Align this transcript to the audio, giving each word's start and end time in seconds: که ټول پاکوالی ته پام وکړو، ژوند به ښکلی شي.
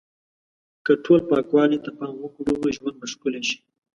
که 0.85 0.93
ټول 1.03 1.19
پاکوالی 1.29 1.77
ته 1.85 1.91
پام 1.97 2.13
وکړو، 2.19 2.53
ژوند 2.75 2.95
به 2.99 3.07
ښکلی 3.13 3.41
شي. 3.49 3.57